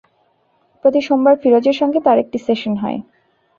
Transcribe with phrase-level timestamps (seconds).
[0.85, 2.99] প্রতি সোমবার ফিরোজের সঙ্গে তাঁর একটি সেশন হয়।